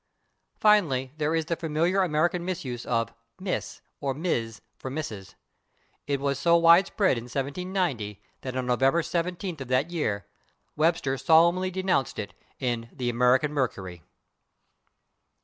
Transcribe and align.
Finally, 0.59 1.13
there 1.17 1.35
is 1.35 1.45
the 1.45 1.55
familiar 1.55 2.01
American 2.01 2.43
misuse 2.43 2.87
of 2.87 3.13
/Miss/ 3.39 3.81
or 3.99 4.15
/Mis'/ 4.15 4.61
for 4.79 4.89
/Mrs./. 4.89 5.35
It 6.07 6.19
was 6.19 6.39
so 6.39 6.57
widespread 6.57 7.17
by 7.17 7.21
1790 7.25 8.19
that 8.41 8.57
on 8.57 8.65
November 8.65 9.03
17 9.03 9.57
of 9.59 9.67
that 9.67 9.91
year 9.91 10.25
Webster 10.75 11.19
solemnly 11.19 11.69
denounced 11.69 12.17
it 12.17 12.33
in 12.59 12.89
the 12.91 13.11
/American 13.13 13.51
Mercury 13.51 14.01